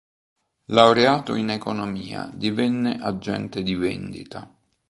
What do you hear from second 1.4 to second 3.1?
Economia divenne